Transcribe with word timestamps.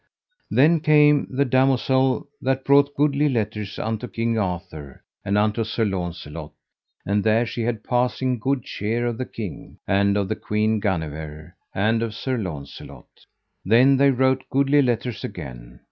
Then 0.49 0.79
came 0.79 1.27
the 1.29 1.45
damosel 1.45 2.27
that 2.41 2.65
brought 2.65 2.95
goodly 2.95 3.29
letters 3.29 3.77
unto 3.77 4.07
King 4.07 4.35
Arthur 4.35 5.03
and 5.23 5.37
unto 5.37 5.63
Sir 5.63 5.85
Launcelot, 5.85 6.51
and 7.05 7.23
there 7.23 7.45
she 7.45 7.61
had 7.61 7.83
passing 7.83 8.39
good 8.39 8.63
cheer 8.63 9.05
of 9.05 9.19
the 9.19 9.27
king, 9.27 9.77
and 9.87 10.17
of 10.17 10.27
the 10.27 10.35
Queen 10.35 10.79
Guenever, 10.79 11.55
and 11.75 12.01
of 12.01 12.15
Sir 12.15 12.39
Launcelot. 12.39 13.09
Then 13.63 13.97
they 13.97 14.09
wrote 14.09 14.43
goodly 14.49 14.81
letters 14.81 15.23
again. 15.23 15.79